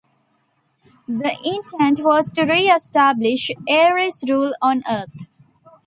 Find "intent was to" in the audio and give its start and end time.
1.43-2.45